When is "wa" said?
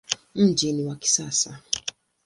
0.85-0.95